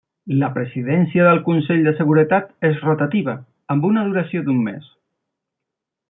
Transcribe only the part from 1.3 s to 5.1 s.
Consell de Seguretat és rotativa, amb una duració d'un mes.